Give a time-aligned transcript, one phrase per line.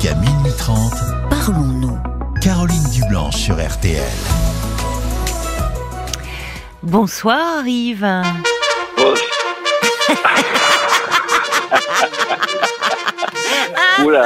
[0.00, 0.92] Jusqu'à minuit 30,
[1.28, 1.98] Parlons-nous.
[2.40, 4.00] Caroline Dublanche sur RTL.
[6.82, 8.06] Bonsoir Yves.
[14.04, 14.24] Oula.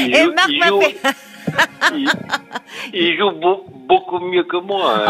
[0.00, 0.96] Il Et joue, Marc il joue- fait.
[1.94, 2.10] il-
[2.94, 4.94] il joue beau- beaucoup mieux que moi.
[4.96, 5.04] hein.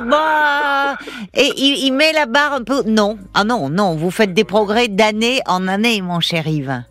[0.00, 0.96] Oh bah
[1.34, 2.82] Et il, il met la barre un peu.
[2.86, 6.82] Non, ah non, non, vous faites des progrès d'année en année, mon cher Yves.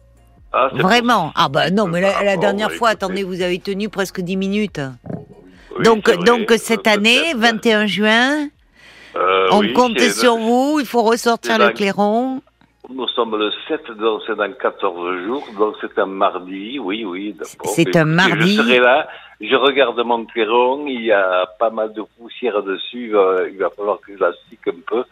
[0.60, 1.32] Ah, Vraiment.
[1.36, 4.22] Ah bah non, mais la, la Ah, dernière bon, fois, attendez, vous avez tenu presque
[4.22, 4.82] 10 minutes.
[5.78, 7.38] Oui, donc, donc cette année, peut-être.
[7.38, 8.48] 21 juin,
[9.16, 10.80] Euh, on oui, compte sur vous.
[10.80, 12.42] Il faut ressortir le clairon.
[12.90, 17.36] Nous sommes le 7, donc c'est dans 14 jours, donc c'est un mardi, oui, oui.
[17.66, 18.56] C'est un mardi.
[18.56, 19.08] Je serai là,
[19.42, 23.58] je regarde mon clairon, il y a pas mal de poussière dessus, il va, il
[23.58, 25.04] va falloir que je la stick un peu,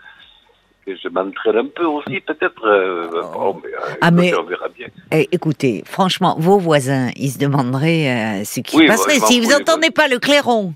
[0.86, 2.66] que je m'entraîne un peu aussi, peut-être.
[2.66, 4.88] euh, bon, mais, euh, Ah, mais- on verra bien.
[5.12, 9.20] Eh, écoutez, franchement, vos voisins, ils se demanderaient euh, ce qui Oui, se passerait.
[9.20, 10.74] Si vous n'entendez pas le clairon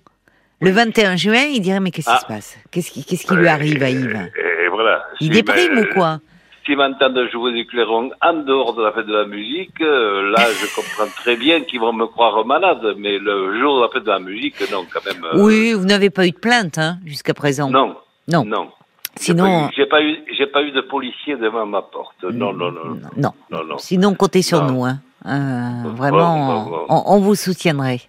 [0.61, 2.21] le 21 juin, ils diraient Mais qu'est-ce qui Ah.
[2.21, 2.57] se passe?
[2.71, 4.29] Qu'est-ce qui, qu'est-ce qui lui arrive à Yves?
[4.35, 5.03] Et, et voilà.
[5.21, 6.19] Il Si, déprime ou quoi?
[6.65, 10.45] S'ils m'entendent jouer du clairon en dehors de la fête de la musique, euh, là,
[10.51, 14.03] je comprends très bien qu'ils vont me croire malade, mais le jour de la fête
[14.03, 15.23] de la musique, non, quand même.
[15.33, 17.69] euh, Oui, vous n'avez pas eu de plainte hein, jusqu'à présent.
[17.69, 17.95] Non.
[18.27, 18.43] Non.
[18.45, 18.69] Non.
[19.15, 22.23] Sinon, J'ai pas, eu- j'ai pas eu de policier devant ma porte.
[22.23, 22.85] Non, non, non.
[22.85, 23.33] non, non.
[23.51, 23.77] Non, non.
[23.77, 24.85] Sinon, comptez sur nous.
[24.85, 24.99] Hein.
[25.25, 26.85] Euh, vraiment, bon, bon.
[26.87, 27.99] On, on vous soutiendrait.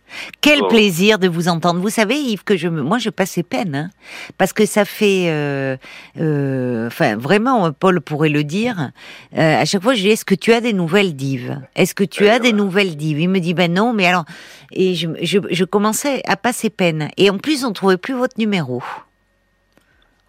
[0.40, 1.80] Quel plaisir de vous entendre.
[1.80, 3.90] Vous savez, Yves, que je moi, je passais peine, hein,
[4.38, 5.76] parce que ça fait, euh,
[6.20, 8.90] euh, enfin, vraiment, Paul pourrait le dire.
[9.36, 11.60] euh, à chaque fois, je dis, est-ce que tu as des nouvelles d'Yves?
[11.74, 13.18] Est-ce que tu Ouais, as des nouvelles d'Yves?
[13.18, 14.24] Il me dit, ben non, mais alors,
[14.70, 17.08] et je, je, je commençais à passer peine.
[17.16, 18.80] Et en plus, on trouvait plus votre numéro.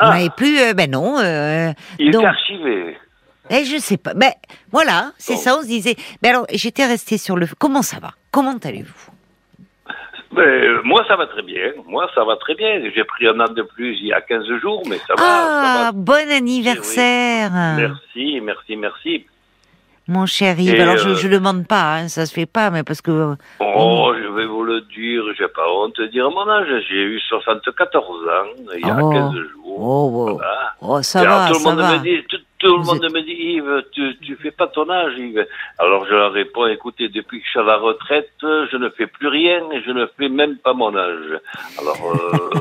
[0.02, 0.14] On Ah.
[0.18, 1.20] n'avait plus, euh, ben non.
[1.20, 2.98] euh, Il donc- est archivé.
[3.50, 4.14] eh, je sais pas.
[4.14, 4.32] Ben
[4.72, 5.40] voilà, c'est Bon.
[5.40, 5.58] ça.
[5.58, 5.96] On se disait.
[6.24, 7.48] Mais alors, j'étais restée sur le.
[7.60, 8.12] Comment ça va?
[8.32, 9.12] Comment allez-vous?
[10.38, 11.74] Euh, moi, ça va très bien.
[11.88, 12.82] Moi, ça va très bien.
[12.96, 15.24] J'ai pris un an de plus il y a 15 jours, mais ça va.
[15.24, 17.74] Ah, ça bon anniversaire, va.
[17.76, 19.26] Merci, merci, merci.
[20.12, 20.76] Mon cher Yves.
[20.76, 23.36] Et, alors, je euh, je demande pas, hein, ça se fait pas, mais parce que.
[23.60, 26.68] Oh, je vais vous le dire, j'ai pas honte de dire mon âge.
[26.90, 28.32] J'ai eu 74 ans
[28.78, 29.10] il y a Oh.
[29.12, 29.48] 15 jours.
[29.66, 30.74] Oh, oh, Voilà.
[30.82, 31.94] oh, ça Et alors, va, tout le monde va.
[31.98, 34.88] me dit, tout, tout le Vous monde me dit, Yves, tu, tu fais pas ton
[34.90, 35.46] âge, Yves.
[35.80, 39.08] Alors je leur réponds, écoutez, depuis que je suis à la retraite, je ne fais
[39.08, 41.40] plus rien et je ne fais même pas mon âge.
[41.80, 42.60] Alors, euh,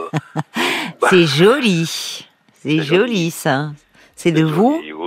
[1.10, 1.84] C'est joli,
[2.52, 3.30] c'est joli, joli.
[3.30, 3.70] ça.
[4.14, 4.99] C'est de vous joli, Oui.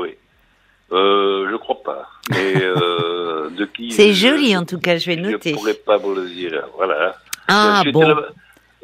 [0.94, 2.08] Euh, je crois pas.
[2.30, 5.52] Mais euh, de qui C'est je- joli, en tout cas, je vais Je noter.
[5.52, 6.64] ne pourrais pas vous le dire.
[6.78, 7.16] Voilà.
[7.48, 8.00] Ah Je bon.
[8.02, 8.22] tellement-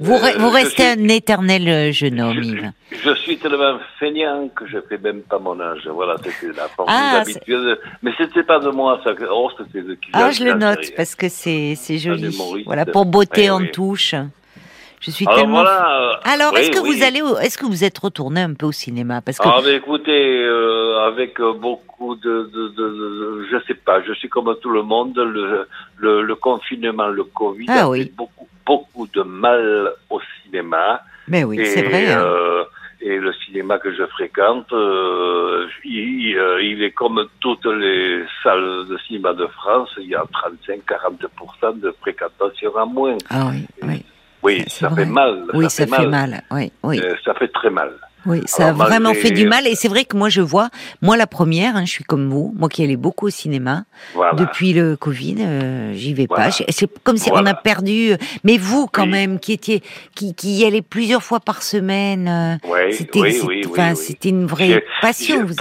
[0.02, 2.72] Vous, re- Euh, vous je restez suis- un éternel euh, jeune homme, je, Yves.
[3.04, 5.88] je suis tellement feignant que je fais même pas mon âge.
[5.94, 7.78] Voilà, c'était la formule Ah, habituelle.
[8.02, 9.12] Mais c'était pas de moi, ça.
[9.30, 12.36] Oh, c'était de qui Ah, je le note parce que c'est joli.
[12.66, 13.72] Voilà pour beauté Eh en oui.
[13.72, 14.16] touche.
[15.00, 15.62] Je suis Alors tellement.
[15.62, 16.02] voilà.
[16.02, 16.98] euh, Alors, oui, est-ce que oui.
[16.98, 19.22] vous allez, est-ce que vous êtes retourné un peu au cinéma?
[19.22, 23.76] Parce que Ah, mais écoutez, euh, avec euh, beaucoup de, de, de, de- je sais
[23.76, 25.66] pas, je suis comme tout le monde, le,
[25.98, 28.04] le, le confinement, le Covid Ah a oui.
[28.04, 31.02] fait beaucoup, beaucoup de mal au cinéma.
[31.28, 32.12] mais oui, c'est vrai.
[32.12, 32.20] hein.
[32.22, 32.64] euh,
[33.02, 38.98] et le cinéma que je fréquente, euh, il, il est comme toutes les salles de
[39.08, 40.26] cinéma de France, il y a
[40.68, 43.18] 35-40% de fréquentation en moins.
[43.30, 44.04] Ah oui, oui,
[44.44, 45.04] Oui, ça vrai.
[45.06, 45.46] fait mal.
[45.54, 46.44] oui, ça, fait mal.
[46.52, 47.92] Oui, oui, Euh, ça fait très mal.
[48.26, 49.68] oui, ça alors, a vraiment malgré- fait du mal.
[49.68, 50.70] Et c'est vrai que moi, je vois,
[51.02, 53.84] moi la première, hein, je suis comme vous, moi qui allais beaucoup au cinéma
[54.14, 54.34] Voilà.
[54.34, 56.46] depuis le Covid, euh, j'y vais Voilà.
[56.46, 56.52] pas.
[56.52, 58.14] C'est- comme si on a perdu.
[58.46, 59.10] Mais vous, quand Oui.
[59.10, 59.84] même, qui étiez,
[60.16, 63.34] qui, qui y allez plusieurs fois par semaine, euh, Oui, c'était, oui,
[63.96, 65.44] c'était- une vraie passion.
[65.46, 65.56] Vous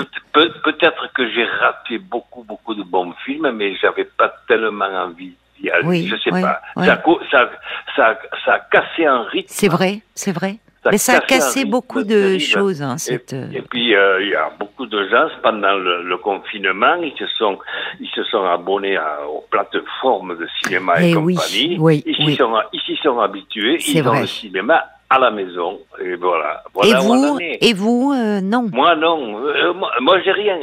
[0.63, 5.33] Peut-être que j'ai raté beaucoup, beaucoup de bons films, mais j'avais pas tellement envie
[5.71, 5.87] aller.
[5.87, 6.61] Oui, je sais oui, pas.
[6.77, 6.87] oui.
[6.87, 7.51] Ça, ça,
[7.97, 9.49] ça, ça a cassé un rythme.
[9.51, 10.57] C'est vrai, c'est vrai.
[10.85, 12.81] Ça Mais ça a cassé beaucoup de choses.
[12.83, 16.05] Hein, Et, cette, euh, et puis euh, il y a beaucoup de gens pendant le,
[16.05, 17.59] le confinement, ils se sont
[17.99, 21.77] ils se sont abonnés à- aux plateformes de cinéma et Eh oui, compagnie.
[21.81, 22.55] oui, ils s'y sont
[23.03, 23.79] sont habitués.
[23.89, 24.21] Ils ont vrai.
[24.21, 26.63] le cinéma à la maison et voilà.
[26.85, 28.69] et voilà vous, et vous, euh, non?
[28.73, 30.59] Moi non, Euh, moi, moi j'ai rien,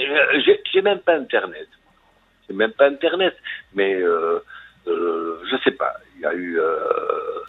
[0.45, 1.67] j'ai j'ai même pas internet,
[2.47, 3.35] j'ai même pas internet,
[3.73, 4.39] mais euh,
[4.87, 6.75] euh, je sais pas, il y a eu euh,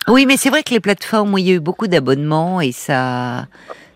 [0.09, 2.73] Oui, mais c'est vrai que les plateformes où il y a eu beaucoup d'abonnements et
[2.73, 3.47] ça.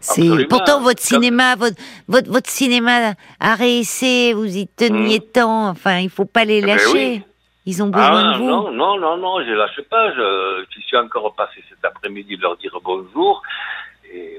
[0.03, 1.77] C'est pourtant votre cinéma, votre,
[2.09, 5.69] votre votre cinéma a réessé, vous y teniez tant.
[5.69, 6.59] Enfin, il faut pas les.
[6.59, 6.93] Eh ben lâcher.
[6.93, 7.23] oui.
[7.67, 8.49] Ils ont besoin ah de vous.
[8.49, 12.57] non non non non, je lâche pas, je, je suis encore passé cet après-midi leur
[12.57, 13.43] dire bonjour
[14.11, 14.39] et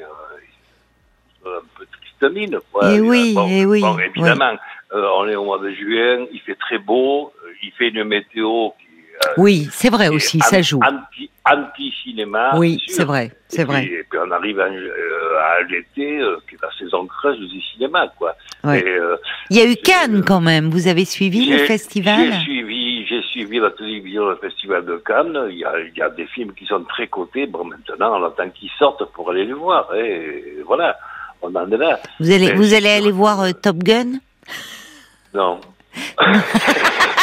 [1.46, 2.92] euh, un peu triste mine quoi.
[2.92, 4.56] Eh oui, bon, eh oui, bon, évidemment,
[4.94, 7.32] euh, on est au mois de juin, il fait très beau,
[7.62, 8.72] il fait une météo
[9.38, 10.80] Oui, c'est vrai aussi, ça joue.
[10.86, 12.52] Anti, anti-cinéma.
[12.58, 13.86] Oui, c'est vrai, c'est Et puis- vrai.
[13.86, 17.62] Et puis on arrive à, euh, à l'été, euh, qui est la saison creuse du
[17.62, 18.36] cinéma, quoi.
[18.64, 18.80] Ouais.
[18.80, 19.16] Et, euh,
[19.50, 20.70] Il y a eu Cannes quand même.
[20.70, 25.48] Vous avez suivi le festival J'ai suivi, j'ai suivi la télévision, le festival de Cannes.
[25.50, 27.48] Il y a, il y a des films qui sont très cotés.
[27.48, 29.94] Bon, maintenant, on attend qu'ils sortent pour aller les voir.
[29.96, 30.98] Et voilà,
[31.42, 32.00] on en est là.
[32.20, 34.20] Vous allez, Mais vous allez aller voir euh, Top Gun?
[35.34, 35.60] Non.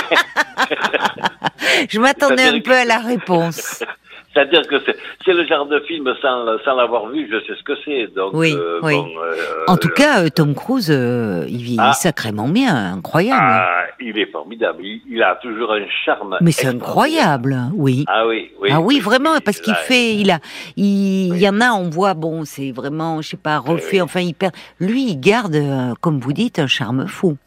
[1.89, 3.83] Je m'attendais un peu à la réponse.
[4.35, 4.77] C'est-à-dire que
[5.25, 8.09] c'est, le genre de film, sans, sans l'avoir vu, je sais ce que c'est.
[8.35, 8.95] Oui, euh, oui.
[8.95, 9.35] bon, euh,
[9.67, 11.93] En tout cas, euh, Tom Cruise, euh, il vieillit Ah.
[11.93, 13.41] sacrément bien, incroyable.
[13.43, 14.85] ah, il est formidable.
[14.85, 16.37] Il, il a toujours un charme.
[16.41, 18.05] Mais c'est incroyable, oui.
[18.07, 18.69] Ah oui, oui.
[18.73, 20.39] ah oui, vraiment, parce qu'il fait, il a,
[20.77, 21.39] il, Oui.
[21.41, 24.03] y en a, on voit, bon, c'est vraiment, je sais pas, refait, oui.
[24.03, 24.53] enfin, il perd.
[24.79, 25.57] Lui, il garde,
[26.01, 27.39] comme vous dites, un charme fou.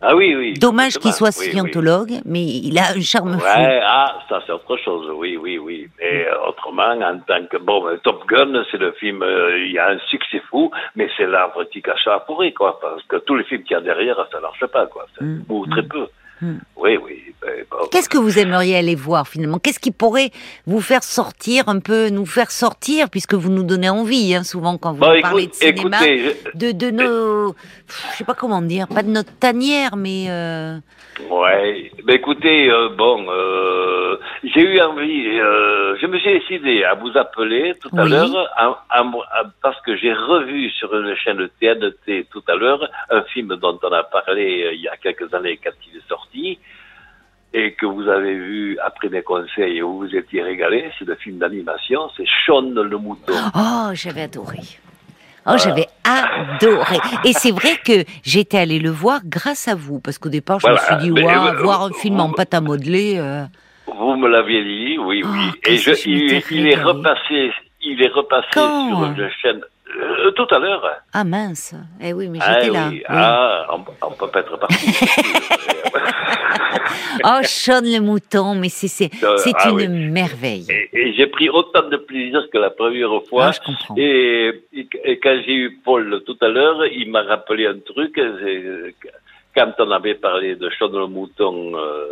[0.00, 0.54] Ah oui, oui.
[0.54, 1.50] Dommage qu'il soit Oui, oui.
[1.52, 3.44] scientologue, mais il a un charme fou.
[3.44, 5.88] Ouais, ah, ça c'est autre chose, oui, oui, oui.
[6.00, 9.78] Et euh, autrement, en tant que bon, Top Gun, c'est le film, euh, il y
[9.78, 13.34] a un succès fou, mais c'est l'arbre qui cache la forêt, quoi, parce que tous
[13.34, 16.06] les films qu'il y a derrière, ça marche pas, quoi, Mm, ou très peu.
[16.40, 16.56] Mm.
[16.76, 17.22] Oui, oui.
[17.42, 17.76] ben, bon.
[17.90, 19.58] Qu'est-ce que vous aimeriez aller voir finalement?
[19.58, 20.30] Qu'est-ce qui pourrait
[20.66, 24.76] vous faire sortir un peu, nous faire sortir, puisque vous nous donnez envie, hein, souvent
[24.78, 26.18] quand vous Bon, nous parlez de cinéma, écoutez,
[26.54, 27.54] je- de, de nos,
[28.12, 30.78] je sais pas comment dire, pas de notre tanière, mais euh,
[31.30, 36.94] Ouais, ben écoutez, euh, bon, euh, j'ai eu envie, euh, je me suis décidé à
[36.94, 38.10] vous appeler tout à Oui.
[38.10, 38.84] l'heure,
[39.62, 43.92] parce que j'ai revu sur une chaîne TNT tout à l'heure un film dont on
[43.92, 46.27] a parlé il y a quelques années quand il est sorti,
[47.54, 51.14] et que vous avez vu après mes conseils et où vous étiez régalé, c'est le
[51.16, 53.32] film d'animation, c'est Sean le mouton.
[53.54, 54.58] oh, j'avais adoré.
[55.46, 56.96] Oh, j'avais adoré.
[57.24, 60.66] Et c'est vrai que j'étais allée le voir grâce à vous, parce qu'au départ, je
[60.66, 63.14] Voilà, me suis dit, ouais, euh, voir un film en pâte à modeler.
[63.16, 63.44] euh,
[63.86, 65.50] Vous me l'aviez dit, oui, Oh, oui.
[65.62, 68.88] qu'est-ce Et je, que je il, est repassé, il est repassé Quand?
[68.88, 69.60] sur une chaîne
[70.28, 70.84] euh, tout à l'heure.
[71.12, 71.74] Ah mince.
[72.00, 72.88] Eh oui, mais Ah j'étais là.
[72.88, 73.04] oui, oui.
[73.08, 74.86] ah, on, on peut pas être parti.
[77.24, 80.10] Oh, Sean le mouton, mais c'est c'est Euh, c'est ah une oui.
[80.10, 80.66] merveille.
[80.70, 83.46] et et j'ai pris autant de plaisir que la première fois.
[83.46, 83.94] Ah, je comprends.
[83.96, 88.20] Et, et- et quand j'ai eu Paul tout à l'heure, il m'a rappelé un truc.
[89.56, 92.06] Quand on avait parlé de Sean le mouton euh,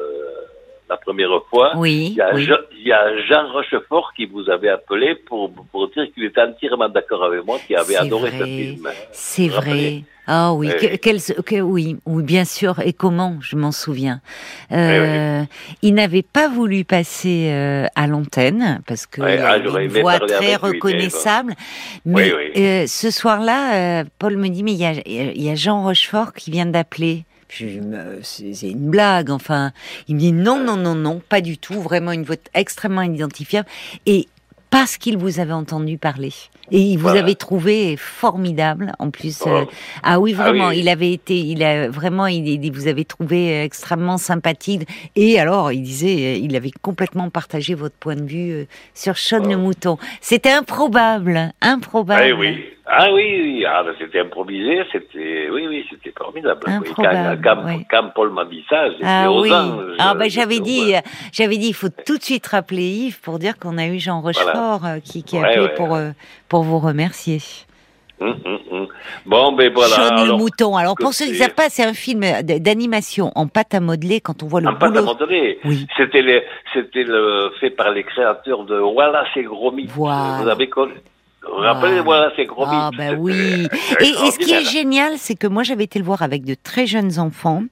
[0.89, 2.45] la première fois, Oui, il y, a oui.
[2.45, 6.41] Jean, il y a Jean Rochefort qui vous avait appelé pour, pour dire qu'il était
[6.43, 8.47] entièrement d'accord avec moi, qu'il avait adoré ce vrai.
[8.47, 8.89] film.
[9.11, 10.03] C'est vrai.
[10.29, 10.99] Ah oui, que- oui.
[11.01, 12.81] quel- que- oui, oui, bien sûr.
[12.85, 14.21] Et comment Je m'en souviens.
[14.73, 15.43] Euh,
[15.83, 20.39] Il n'avait pas voulu passer euh, à l'antenne parce que il ah, une voix très
[20.41, 21.55] lui, mais reconnaissable.
[22.05, 25.83] Mais, euh, ce soir-là, Paul me dit mais il y a, il y a Jean
[25.83, 27.25] Rochefort qui vient d'appeler.
[27.61, 29.73] Mais, euh, C'est une blague, enfin.
[30.09, 31.81] Il me dit non, non, non, non, pas du tout.
[31.81, 33.69] Vraiment une voix extrêmement identifiable.
[34.07, 34.27] Et
[34.71, 36.33] parce qu'il vous avait entendu parler.
[36.73, 39.43] Et il vous avait trouvé formidable, en plus.
[39.47, 39.49] Oh.
[39.49, 39.65] euh,
[40.03, 40.81] ah oui, Ah vraiment, oui.
[40.81, 44.83] il avait été, il a vraiment, il, il vous avait trouvé extrêmement sympathique.
[45.15, 48.65] Et alors, il disait, euh, il avait complètement partagé votre point de vue euh,
[48.95, 49.49] sur Sean Oh.
[49.49, 49.97] le mouton.
[50.21, 52.25] C'était improbable, improbable.
[52.33, 52.59] Ah oui,
[52.89, 53.65] ah oui, oui.
[53.69, 56.61] Ah, ben, c'était improvisé, c'était, oui, oui, c'était formidable.
[56.67, 57.87] Oui, Quand, Improbable, quand, oui.
[57.91, 59.53] quand Paul m'a dit ça, j'étais Ah aux oui.
[59.53, 59.97] anges.
[59.99, 61.01] Ah ben j'avais dit, euh,
[61.33, 64.21] j'avais dit, il faut tout de suite rappeler Yves pour dire qu'on a eu Jean
[64.21, 65.75] Rochefort euh, qui, qui a Ouais, appelé ouais.
[65.75, 66.11] pour euh,
[66.49, 67.39] pour vous remercier.
[68.19, 68.87] Hum, hum, hum.
[69.27, 69.95] Bon, ben voilà.
[69.95, 70.75] Sean le alors, mouton.
[70.77, 73.81] Alors pour ceux qui ne savent pas, c'est un film d- d'animation en pâte à
[73.81, 74.21] modeler.
[74.23, 75.59] Quand on voit le En pâte à boulot, modeler.
[75.67, 75.87] Oui.
[75.99, 76.41] C'était le,
[76.73, 79.89] c'était le, fait par les créateurs de Wallace et Gromit.
[79.89, 80.39] Voilà.
[80.41, 80.95] Vous avez connu?
[81.49, 82.23] Vous vous rappelez Voilà.
[82.23, 82.71] Wallace et Gromit?
[82.73, 83.33] Ah ben oui.
[84.01, 86.55] Et, et ce qui est génial, c'est que moi j'avais été le voir avec de
[86.55, 87.63] très jeunes enfants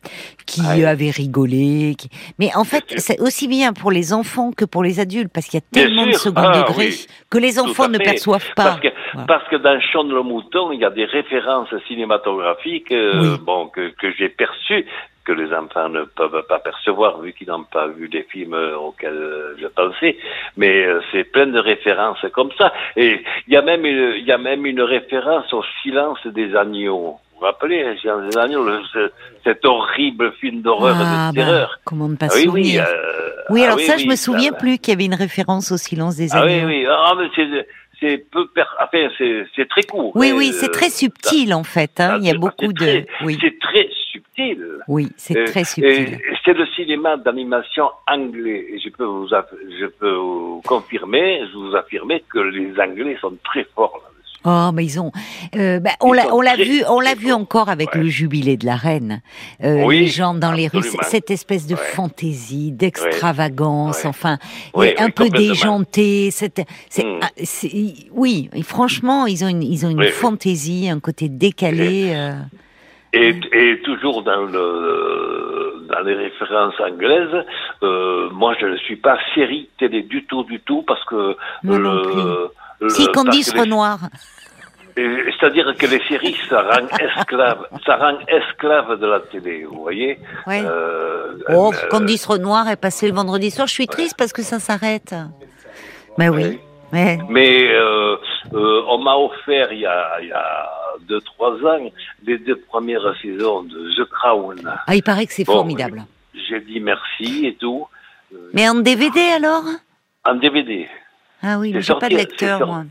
[0.46, 1.94] qui euh, avaient rigolé.
[1.98, 5.46] qui- Mais en fait, c'est aussi bien pour les enfants que pour les adultes parce
[5.46, 7.06] qu'il y a tellement de second Ah, degré oui.
[7.30, 8.64] que les enfants ne perçoivent pas.
[8.64, 9.26] Parce que, Voilà.
[9.26, 13.38] parce que dans Sean le Mouton, il y a des références cinématographiques euh, Oui.
[13.44, 14.86] bon, que, que j'ai perçues,
[15.24, 18.76] que les enfants ne peuvent pas percevoir vu qu'ils n'ont pas vu les films euh,
[18.76, 20.16] auxquels euh, je pensais.
[20.56, 22.72] Mais euh, c'est plein de références comme ça.
[22.96, 26.54] Et il y a même une, il y a même une référence au silence des
[26.54, 27.18] agneaux.
[27.32, 29.10] Vous vous rappelez, hein, Silence des agneaux, le- ce-
[29.42, 31.78] cet horrible film d'horreur Ah, et de bah, terreur.
[31.84, 32.44] comment ne pas Ah oui, oui.
[32.46, 34.96] souvenir euh, Oui, ah alors oui, ça, je oui, me souviens ça- plus qu'il y
[34.96, 36.68] avait une référence au silence des Ah oui, agneaux.
[36.68, 36.86] oui.
[36.88, 37.28] Ah, mais
[38.04, 38.64] c'est, c'est peu, per...
[38.80, 40.12] enfin, c'est, c'est très court.
[40.14, 41.98] Oui, oui, c'est euh, très subtil en fait.
[42.00, 42.18] hein.
[42.20, 43.04] Il y a c'est- beaucoup de.
[43.24, 44.78] Oui, C'est très subtil.
[44.88, 46.18] oui, c'est Euh, très subtil.
[46.44, 48.66] C'est le cinéma d'animation anglais.
[48.70, 53.36] Et je peux vous, je peux vous confirmer, je vous affirmer que les Anglais sont
[53.44, 54.02] très forts.
[54.46, 55.10] Oh, mais ils ont.
[55.56, 58.00] euh, bah, on l'a, on l'a vu, on l'a vu encore avec Ouais.
[58.02, 59.22] le jubilé de la reine.
[59.62, 61.80] Euh, Oui, les gens dans les rues, cette espèce de Ouais.
[61.80, 64.10] fantaisie, d'extravagance, Ouais.
[64.10, 64.38] enfin,
[64.98, 66.30] un peu déjanté.
[66.30, 67.18] C'est, c'est, Mm.
[67.22, 67.72] ah, c'est-
[68.12, 72.12] oui, et franchement, ils ont une, ils ont une fantaisie, un côté décalé.
[72.14, 72.34] euh,
[73.14, 77.44] Et, et toujours dans le dans les références anglaises,
[77.82, 81.78] euh, moi je ne suis pas série télé du tout, du tout, parce que Moi
[81.78, 82.50] non le,
[82.80, 83.98] le- si que les- Renoir.
[84.96, 90.18] C'est-à-dire que les séries, ça rend esclave, ça rend esclave de la télé, vous voyez?
[90.46, 90.62] Ouais.
[90.64, 93.66] Euh, Oh, euh, Candice Renoir est passée le vendredi soir.
[93.66, 95.12] Je suis triste parce que ça s'arrête.
[96.16, 96.60] Mais oui.
[96.92, 97.18] Ouais.
[97.28, 98.16] Mais euh,
[98.54, 100.70] euh, on m'a offert il y a, il y a
[101.08, 101.90] deux trois ans
[102.26, 104.56] les deux premières saisons de The Crown.
[104.86, 106.04] ah, il paraît que c'est Bon, formidable.
[106.48, 107.86] J'ai dit merci et tout.
[108.32, 109.64] Euh, Mais en DVD alors?
[110.24, 110.88] En DVD.
[111.42, 112.84] Ah oui, mais j'ai pas de lecteur moi.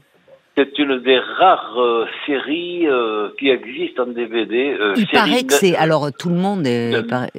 [0.55, 4.75] C'est une des rares euh, séries euh, qui existent en DVD.
[4.79, 6.63] euh, Il paraît que c'est alors tout le monde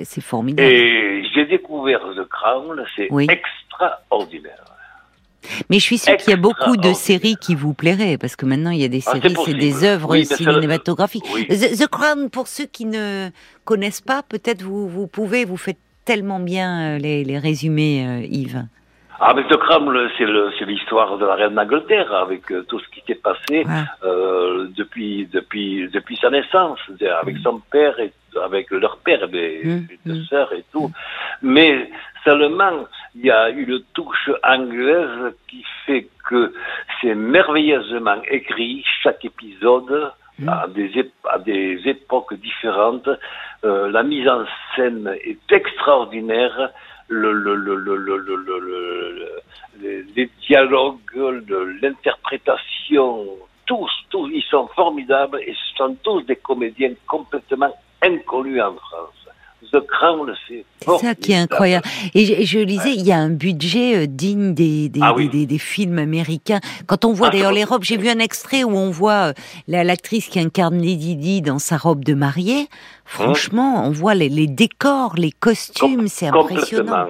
[0.03, 0.69] c'est formidable.
[0.69, 3.29] Et j'ai découvert The Crown, c'est Oui.
[3.31, 4.65] extraordinaire.
[5.71, 8.47] Mais je suis sûre qu'il y a beaucoup de séries qui vous plairaient parce que
[8.47, 11.25] maintenant il y a des Ah, c'est séries, c'est des œuvres Oui, cinématographiques.
[11.35, 11.47] oui.
[11.49, 13.29] The, The Crown, pour ceux qui ne
[13.65, 18.27] connaissent pas, peut-être vous vous pouvez, vous faites tellement bien euh, les, les résumés, euh,
[18.27, 18.65] Yves.
[19.21, 23.01] Ah, mais The Crown, c'est l'histoire de la reine d'Angleterre avec euh, tout ce qui
[23.07, 23.65] s'est passé
[24.03, 26.81] euh, depuis depuis depuis sa naissance,
[27.23, 28.13] avec son père et
[28.45, 30.91] avec leur père, les, les deux sœurs et tout.
[31.43, 31.89] Mais
[32.25, 36.53] seulement, il y a une touche anglaise qui fait que
[37.01, 40.13] c'est merveilleusement écrit chaque épisode.
[40.41, 40.49] Mm.
[40.49, 43.09] À, des ép- à des époques différentes,
[43.65, 44.45] Euh, la mise en
[44.77, 46.71] scène est extraordinaire,
[47.09, 48.61] le, le, le, le, le, le, le-
[49.81, 51.01] le- les, dialogues,
[51.81, 53.27] l'interprétation,
[53.67, 59.24] tous, tous, ils sont formidables et ce sont tous des comédiens complètement inconnus en France.
[59.73, 61.87] The Crown, c'est C'est ça qui est incroyable.
[62.15, 65.29] Et je, je lisais, il y a un budget euh, digne des, des, Ah oui.
[65.29, 66.61] des, des- films américains.
[66.87, 69.33] Quand on voit Ah, d'ailleurs les robes, j'ai vu un extrait où on voit euh,
[69.69, 72.67] la- l'actrice qui incarne Lady Di dans sa robe de mariée.
[73.05, 77.09] Franchement, on voit les, les décors, les costumes, c'est impressionnant.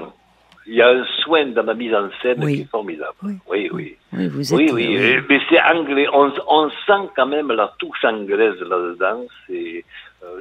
[0.67, 2.55] Il y a un soin dans la mise en scène Oui.
[2.55, 3.13] qui est formidable.
[3.23, 3.35] Oui.
[3.51, 3.97] Oui, oui.
[4.15, 4.59] Oui, vous êtes.
[4.59, 6.07] Oui, oui, euh, mais c'est anglais.
[6.13, 9.25] On, on sent quand même la touche anglaise là-dedans.
[9.51, 9.81] Euh,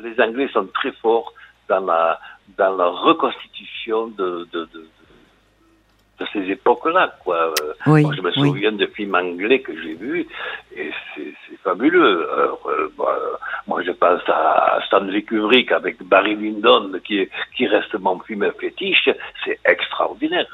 [0.01, 1.34] les Anglais sont très forts
[1.70, 2.20] dans la,
[2.58, 4.88] dans la reconstitution de, de, de,
[6.20, 7.53] de ces époques-là, quoi.
[7.88, 8.50] Oui, moi, je me oui.
[8.50, 10.27] souviens de films anglais que j'ai vus
[10.75, 12.29] et c'est, fabuleux.
[12.34, 13.17] Alors, euh, bah,
[13.67, 19.10] moi, je pense à Stanley Kubrick avec Barry Lyndon, qui, qui reste mon film fétiche.
[19.46, 20.46] C'est extraordinaire.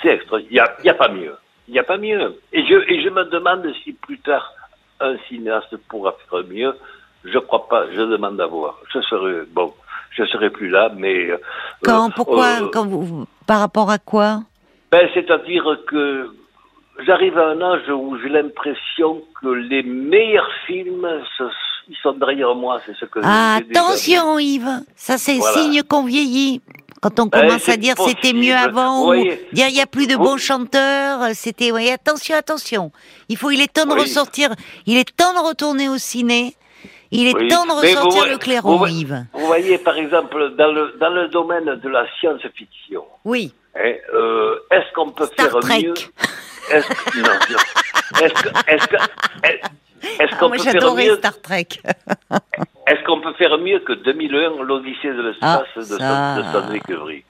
[0.00, 0.38] C'est extra.
[0.40, 1.34] Il n'y a, y a pas mieux.
[1.66, 2.40] Il n'y a pas mieux.
[2.52, 4.52] Et je, et je me demande si plus tard
[5.00, 6.76] un cinéaste pourra faire mieux.
[7.24, 7.90] Je crois pas.
[7.90, 8.78] Je demande à voir.
[8.92, 9.74] Je serai bon.
[10.16, 11.38] Je serai plus là, mais euh,
[11.82, 14.42] Quand, euh, pourquoi, euh, quand vous, par rapport à quoi?
[14.92, 16.30] Ben, c'est-à-dire que
[17.04, 21.06] j'arrive à un âge où j'ai l'impression que les meilleurs films,
[21.36, 21.42] ce-
[21.88, 22.80] ils sont derrière moi.
[22.86, 23.80] C'est ce que Ah, déjà.
[23.80, 25.58] Attention, Yves, ça c'est Voilà.
[25.60, 26.60] signe qu'on vieillit.
[27.02, 29.14] Quand on Ben, commence à dire c'était mieux avant, ou
[29.52, 32.92] dire il y a plus de bons chanteurs, c'était oui, attention, attention.
[33.28, 34.00] Il faut, il est temps de Oui.
[34.02, 34.48] ressortir,
[34.86, 36.54] il est temps de retourner au ciné.
[37.16, 37.46] Il est Oui.
[37.48, 39.24] temps de vous ressortir voyez- le clairon, vous- Yves.
[39.32, 44.56] Vous voyez, par exemple, dans le, dans le domaine de la science-fiction, Oui, hein, euh,
[44.72, 45.82] est-ce qu'on peut Star faire Trek.
[45.84, 45.94] mieux
[46.70, 46.88] Est-ce
[50.38, 51.68] qu'on peut faire mieux Star Trek.
[52.86, 56.36] Est-ce qu'on peut faire mieux que 2001, l'Odyssée de l'espace Ah, de, ça.
[56.36, 57.24] de Stanley Kubrick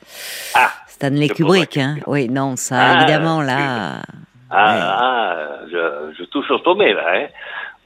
[0.55, 1.97] Ah, Stanley Kubrick, hein.
[2.07, 4.03] Oui, non, ça Ah, évidemment là.
[4.51, 5.37] ah, ah,
[5.71, 7.05] je, je touche au sommet là.
[7.15, 7.27] Hein.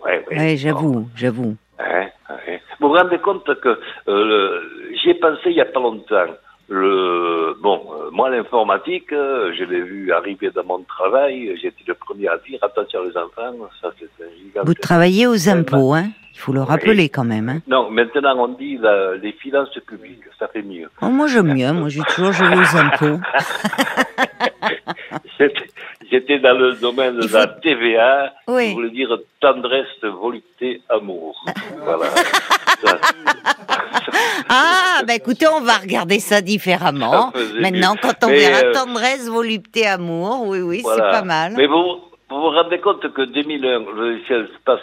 [0.04, 0.38] Ouais, ouais.
[0.38, 1.56] Ouais, j'avoue, j'avoue.
[1.78, 2.34] Hein, hein.
[2.80, 6.26] Vous vous rendez compte que euh, le- j'y ai pensé il y a pas longtemps.
[6.70, 11.56] Le, bon, euh, moi l'informatique, euh, je l'ai vu arriver dans mon travail.
[11.62, 14.66] J'étais le premier à dire attention les enfants, ça c'est un gigantesque.
[14.66, 16.08] Vous travaillez aux impôts, hein.
[16.34, 17.48] Il faut le rappeler quand même.
[17.48, 17.60] Hein.
[17.66, 20.88] Non, maintenant on dit la- les finances publiques, ça fait mieux.
[21.00, 23.18] Oh, moi j'aime mieux, moi j'ai toujours joué aux impôts.
[26.10, 28.68] J'étais- dans le domaine de faut- la TVA, Oui.
[28.68, 31.44] qui voulait dire tendresse, volupté, amour.
[31.84, 32.06] voilà.
[32.10, 32.98] Ça-
[34.48, 37.32] Ah, bah écoutez, on va regarder ça différemment.
[37.60, 40.96] Maintenant, quand on Mais, verra euh, tendresse, volupté, amour, oui, oui, voilà.
[41.12, 41.52] c'est pas mal.
[41.56, 42.00] Mais vous,
[42.30, 44.80] vous vous rendez compte que 2001, le ciel se passe,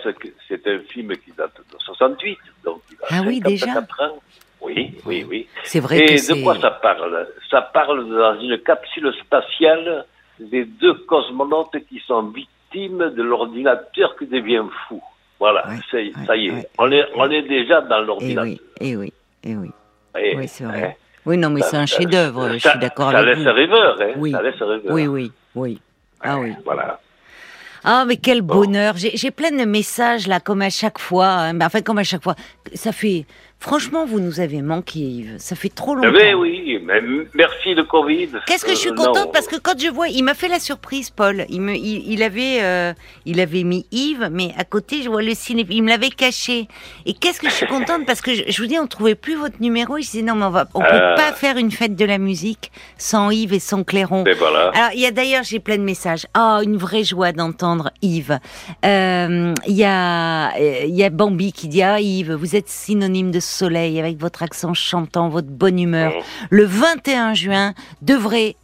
[0.47, 4.19] c'est un film qui date de 68, donc il a Ah oui, 54 ans.
[4.61, 5.47] Oui, oui, oui.
[5.63, 7.27] C'est vrai Et que de quoi ça parle?
[7.51, 10.05] Ça parle dans une capsule spatiale
[10.39, 15.01] des deux cosmonautes qui sont victimes de l'ordinateur qui devient fou.
[15.39, 16.51] Voilà, Ouais, ça, y- ouais, ça y est.
[16.51, 16.67] ouais.
[16.77, 17.03] On est.
[17.15, 18.43] On est déjà dans Et l'ordinateur.
[18.43, 19.13] oui, et oui,
[19.43, 19.69] et oui.
[20.17, 20.95] Eh, Oui, c'est vrai.
[20.97, 21.01] eh.
[21.27, 23.45] Oui, non, mais Ça- c'est un ça- chef-d'œuvre, je ça- suis d'accord Ça avec laisse
[23.47, 23.53] vous.
[23.53, 24.11] rêveur, hein.
[24.17, 24.31] Oui.
[24.31, 24.93] Ça laisse rêveur.
[24.93, 25.79] Oui, oui, oui.
[26.21, 26.53] Ah oui.
[26.63, 26.99] Voilà.
[27.83, 28.95] Ah, mais quel bonheur.
[28.97, 31.27] J'ai plein de messages, là, comme à chaque fois.
[31.27, 31.53] hein.
[31.53, 32.35] Mais Enfin, comme à chaque fois.
[32.73, 33.25] Ça fait...
[33.69, 35.33] Franchement, vous nous avez manqué, Yves.
[35.39, 36.09] Ça fait trop longtemps.
[36.13, 37.01] Eh ben oui, mais
[37.33, 38.29] merci le Covid.
[38.45, 39.31] Qu'est-ce que je suis Euh, contante non.
[39.33, 41.45] parce que quand je vois, il m'a fait la surprise, Paul.
[41.49, 42.93] Il me, il, il avait, euh,
[43.25, 45.65] il avait mis Yves, mais à côté, je vois le ciné.
[45.71, 46.67] Il me l'avait caché.
[47.07, 49.33] Et qu'est-ce que je suis contente parce que je, je vous dis, on trouvait plus
[49.35, 49.97] votre numéro.
[49.97, 51.15] Et je disais non, mais on va, on peut Euh.
[51.15, 54.25] pas faire une fête de la musique sans Yves et sans Clairon.
[54.27, 54.69] Et voilà.
[54.75, 56.27] Alors, il y a d'ailleurs, j'ai plein de messages.
[56.35, 58.37] Ah, une vraie joie d'entendre Yves.
[58.85, 60.55] Euh, Il y a,
[60.85, 64.43] il y a Bambi qui dit ah Yves, vous êtes synonyme de soleil avec votre
[64.43, 66.13] accent chantant, votre bonne humeur.
[66.49, 68.55] Le 21 juin devrait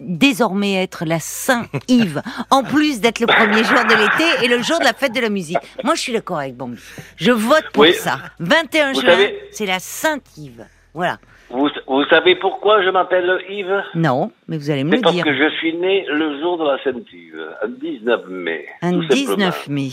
[0.00, 2.20] désormais être la Saint-Yves,
[2.50, 5.20] en plus d'être le premier jour de l'été et le jour de la fête de
[5.20, 5.56] la musique.
[5.84, 6.78] Moi, je suis d'accord avec Bambi.
[7.16, 7.94] Je vote pour Oui.
[7.94, 8.18] ça.
[8.40, 9.16] 21 Vous juin,
[9.52, 10.66] c'est la Saint-Yves.
[10.92, 11.18] Voilà.
[11.50, 13.82] Vous, vous savez pourquoi je m'appelle Yves?
[13.94, 15.24] Non, mais vous allez me le parce dire.
[15.24, 18.66] que je suis né le jour de la Sainte-Yves, un 19 mai.
[18.82, 19.36] Un tout simplement.
[19.36, 19.90] 19 mai.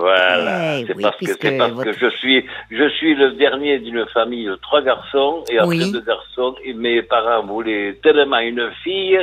[0.00, 3.32] Voilà, Eh c'est oui, parce que c'est parce votre- que je suis je suis le
[3.32, 5.92] dernier d'une famille de trois garçons et après Oui.
[5.92, 9.18] deux garçons et mes parents voulaient tellement une fille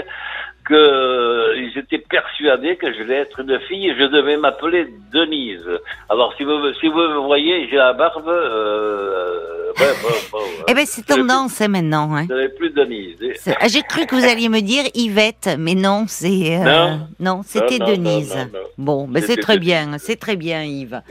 [0.68, 5.68] que euh, étaient persuadés que je vais être une fille et je devais m'appeler Denise.
[6.10, 10.10] Alors si vous si vous me voyez, j'ai la barbe euh, ouais, bon,
[10.40, 12.16] bon, Eh ben, c'est tendance hein, maintenant.
[12.16, 12.26] Hein.
[12.30, 13.18] je plus Denise.
[13.60, 17.42] Ah, J'ai cru que vous alliez me dire Yvette, mais non, c'est euh, Non.
[17.44, 18.36] c'était Non, non, Denise.
[18.36, 18.60] non, non, non.
[18.78, 21.02] Bon, ben c'est C'était très bien, c'est très bien, Yves.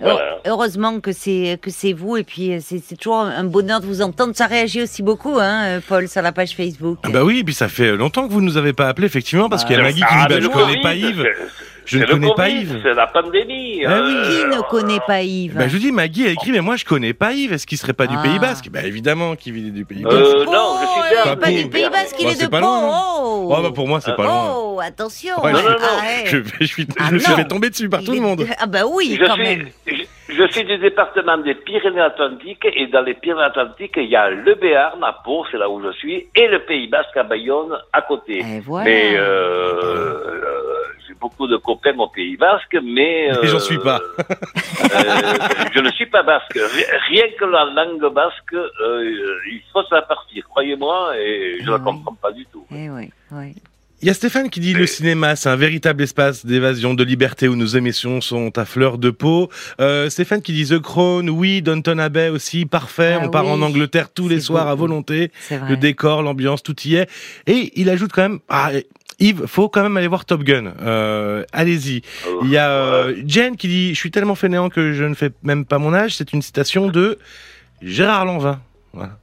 [0.00, 0.38] Voilà.
[0.46, 4.00] Heureusement que c'est que c'est vous et puis c'est c'est toujours un bonheur de vous
[4.02, 4.32] entendre.
[4.36, 6.98] Ça réagit aussi beaucoup, hein, euh, Paul, sur la page Facebook.
[7.02, 9.48] Ah Bah oui, et puis ça fait longtemps que vous nous avez pas appelé, effectivement,
[9.48, 11.26] parce qu'il y a Ah, Maggie qui dit Ah, bah, je le connais pas Yves.
[11.88, 12.80] Je ne le connais pas Yves.
[12.82, 13.84] C'est la pandémie.
[13.86, 14.14] Ah oui.
[14.24, 16.76] Qui euh, ne connaît pas Yves Bah, je vous dis, Maggie a écrit, mais moi
[16.76, 17.52] je connais pas Yves.
[17.54, 18.22] Est-ce qu'il serait pas du Ah.
[18.22, 18.68] Pays Basque?
[18.70, 20.16] Bah évidemment qu'il est du Pays Basque.
[20.16, 21.22] Euh, Oh, non, je suis bien.
[21.24, 21.56] Pas pas pour.
[21.56, 22.66] du Pays Basque, il Bah, est de pas Pau.
[22.66, 23.02] loin.
[23.20, 24.54] Oh, Oh bah pour moi c'est pas loin.
[24.54, 25.42] Oh, attention.
[25.42, 25.76] Ouais, Non, non, non.
[25.80, 26.24] Ah, ouais.
[26.30, 27.36] Je, je suis, Ah, je me suis non.
[27.36, 28.46] fait tomber dessus par Il tout le monde.
[28.60, 29.68] Ah bah oui, je quand suis, même.
[30.38, 35.02] Je, suis du département des Pyrénées-Atlantiques et dans les Pyrénées-Atlantiques, il y a le Béarn
[35.02, 38.38] à Pau, c'est là où je suis, et le Pays Basque à Bayonne à côté.
[38.38, 38.84] Et voilà.
[38.84, 40.74] Mais euh, euh,
[41.06, 44.00] j'ai beaucoup de copains au Pays Basque, mais Et j'en euh, suis pas.
[44.18, 44.94] euh,
[45.74, 46.52] je ne suis pas basque.
[46.54, 51.72] Ri- Rien que la langue basque, euh, il faut s'en partir, croyez-moi, et je Ah
[51.72, 51.84] ne oui.
[51.84, 52.64] comprends pas du tout.
[52.72, 53.54] Eh oui, oui.
[54.00, 57.48] Il y a Stéphane qui dit le cinéma, c'est un véritable espace d'évasion, de liberté
[57.48, 59.50] où nos émissions sont à fleur de peau.
[59.80, 63.16] Euh, Stéphane qui dit The Crown, oui, Downton Abbey aussi, parfait.
[63.20, 65.32] Ah on part en Angleterre tous les soirs à volonté.
[65.40, 65.70] C'est vrai.
[65.70, 67.10] Le décor, l'ambiance, tout y est.
[67.48, 68.70] Et il ajoute quand même, ah,
[69.18, 70.74] Yves, faut quand même aller voir Top Gun.
[70.80, 72.02] Euh, allez-y.
[72.44, 75.32] Il y a euh, Jen qui dit, je suis tellement fainéant que je ne fais
[75.42, 76.16] même pas mon âge.
[76.16, 77.18] C'est une citation de
[77.82, 78.60] Gérard Lanvin.
[78.92, 79.18] Voilà.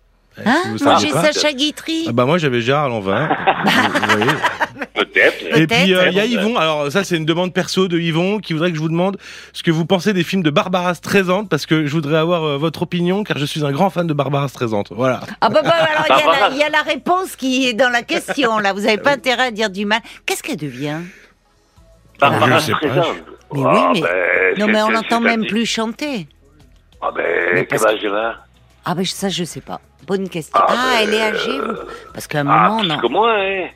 [0.45, 1.31] Hein si Moi j'ai pas.
[1.31, 2.05] Sacha Guitry.
[2.09, 3.27] Ah bah moi j'avais Gérard Lanvin.
[3.27, 4.31] Vous- vous voyez.
[4.93, 5.57] Peut-être.
[5.57, 6.25] Et puis euh, il y a.
[6.25, 6.57] Yvon.
[6.57, 9.17] Alors ça c'est une demande perso de Yvon qui voudrait que je vous demande
[9.53, 12.57] ce que vous pensez des films de Barbara Streisand parce que je voudrais avoir euh,
[12.57, 14.83] votre opinion car je suis un grand fan de Barbara Streisand.
[14.91, 15.21] Voilà.
[15.39, 17.73] Ah bah, bah alors il y, a la- il y a la réponse qui est
[17.73, 18.73] dans la question là.
[18.73, 20.01] Vous n'avez pas intérêt à dire du mal.
[20.25, 20.97] Qu'est-ce qu'elle devient?
[22.19, 23.03] Barbara Je sais pas, Streisand.
[23.53, 24.09] Mais oui, Ah, mais- ben,
[24.59, 26.27] Non mais on n'entend même plus chanter.
[27.01, 27.65] Ah ben, elle
[28.13, 28.44] a
[28.85, 29.81] Ah ben ça je sais pas.
[30.07, 30.51] Bonne question.
[30.61, 31.73] Ah, Ah, ben, elle est âgée vous
[32.13, 32.97] Parce qu'à un Ah, moment plus non.
[32.99, 33.67] que moi, hein.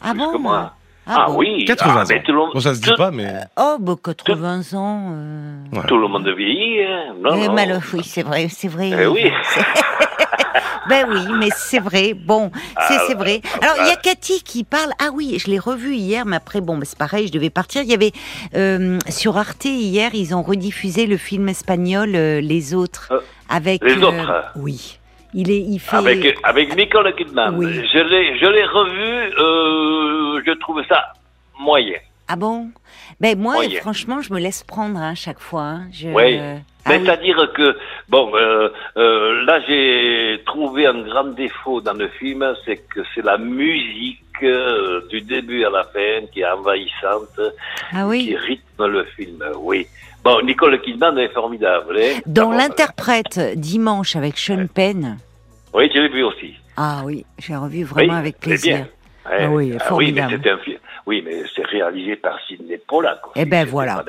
[0.00, 0.72] Ah plus bon que moi.
[1.06, 1.36] Ah, Ah, bon.
[1.38, 1.64] oui.
[1.64, 2.22] 80 ah, ben, ans.
[2.24, 5.12] tout, le, monde- Bon ça se dit tout- pas mais Oh bah 80 ans.
[5.12, 5.56] euh...
[5.86, 7.14] tout le monde vieillit, hein.
[7.20, 7.54] Non, Eh, non.
[7.94, 8.90] oui, c'est vrai, c'est vrai.
[8.90, 9.30] Eh oui.
[10.88, 12.14] Ben oui, mais c'est vrai.
[12.14, 12.52] Bon,
[12.86, 13.40] c'est c'est vrai.
[13.60, 14.90] Alors il y a Cathy qui parle.
[15.00, 17.82] Ah oui, je l'ai revu hier, mais après bon, c'est pareil, je devais partir.
[17.82, 18.12] Il y avait
[18.54, 23.82] euh, sur Arte hier, ils ont rediffusé le film espagnol euh, Les Autres Euh, avec.
[23.84, 24.32] Les Autres.
[24.54, 24.98] Oui,
[25.34, 25.96] il est, il fait.
[25.96, 27.56] Avec, avec Nicole Kidman.
[27.56, 27.66] Oui.
[27.74, 31.12] Je l'ai, je l'ai revu, je trouve ça
[31.58, 31.98] moyen.
[32.28, 32.70] Ah bon?
[33.20, 33.80] Ben moi, Moyen.
[33.80, 35.62] franchement, je me laisse prendre hein, chaque fois.
[35.62, 35.86] hein.
[35.92, 36.08] Je...
[36.08, 36.38] Oui.
[36.38, 37.04] Ah Mais oui.
[37.04, 37.76] c'est-à-dire que,
[38.08, 43.24] bon, euh, euh, là j'ai trouvé un grand défaut dans le film, c'est que c'est
[43.24, 47.40] la musique euh, du début à la fin qui est envahissante,
[47.92, 48.36] Ah qui oui.
[48.36, 49.86] rythme le film, oui.
[50.22, 51.98] Bon, Nicole Kidman est formidable.
[51.98, 55.18] Hein Dans bon, l'interprète dimanche avec Sean Penn.
[55.74, 56.54] Oui, je l'ai vu aussi.
[56.76, 58.86] Ah oui, j'ai revu vraiment Oui, avec plaisir.
[59.30, 60.78] Ah oui, oui, mais c'était un film.
[61.06, 63.20] Oui, mais c'est réalisé par Sidney Pollack.
[63.34, 64.04] Eh ben, voilà.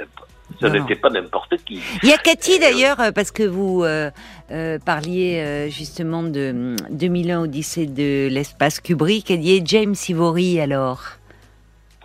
[0.59, 1.79] Ce n'était pas n'importe qui.
[2.03, 4.09] Il y a Cathy d'ailleurs, euh, parce que vous euh,
[4.51, 9.95] euh, parliez euh, justement de hum, 2001 Odyssée de l'espace Kubrick, elle dit et James
[10.09, 11.01] Ivory alors.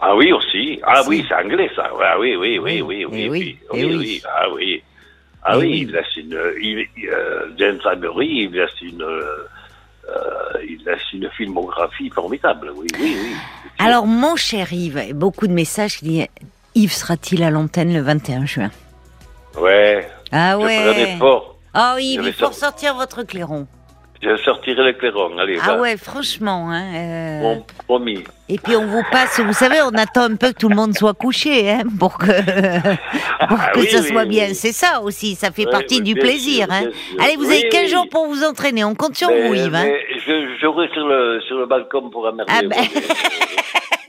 [0.01, 0.81] Ah oui, aussi.
[0.83, 1.09] Ah Si.
[1.09, 1.89] oui, c'est anglais, ça.
[2.03, 4.23] Ah oui, oui, oui, Oui, oui, oui, eh oui, oui, oui, eh oui, oui.
[4.29, 4.83] Ah oui.
[5.45, 9.47] Ah Eh oui, il laisse une, il, euh, James Ivory, il laisse une, euh, euh,
[10.69, 12.73] il laisse une filmographie formidable.
[12.77, 13.33] Oui, oui, oui.
[13.79, 16.27] Alors, mon cher Yves, beaucoup de messages qui disent
[16.75, 18.71] Yves sera-t-il à l'antenne le 21 juin?
[19.59, 20.09] Ouais.
[20.31, 21.15] Ah ouais.
[21.15, 21.57] effort.
[21.75, 23.67] Oh Yves, il faut sor- sortir votre clairon.
[24.23, 25.37] Je sortirai le clairon.
[25.39, 25.81] Allez, Ah va.
[25.81, 26.71] ouais, franchement.
[26.71, 28.23] Hein, euh, Bon, promis.
[28.49, 30.95] Et puis on vous passe, vous savez, on attend un peu que tout le monde
[30.97, 32.27] soit couché, hein, pour que
[33.49, 34.29] pour Ah que oui, ça oui, soit oui.
[34.29, 34.49] bien.
[34.55, 36.67] C'est ça aussi, ça fait partie du plaisir.
[36.67, 36.83] sûr, hein.
[37.19, 37.89] Allez, vous avez 15 oui.
[37.89, 38.85] jours pour vous entraîner.
[38.85, 39.75] On compte sur Mais- vous, Yves.
[39.75, 39.85] hein.
[39.87, 42.53] mais je, j'aurai sur le, sur le balcon pour emmerder.
[42.55, 42.77] Ah ben.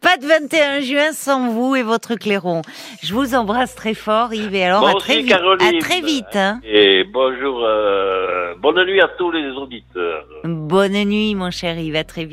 [0.00, 2.62] Pas de 21 juin sans vous et votre clairon.
[3.02, 4.54] Je vous embrasse très fort, Yves.
[4.54, 5.32] Et alors, à très vite.
[5.32, 6.34] À très vite.
[6.34, 6.60] Hein.
[6.64, 10.24] Et bonjour, euh, bonne nuit à tous les auditeurs.
[10.44, 11.96] Bonne nuit, mon cher Yves.
[11.96, 12.12] À très vite.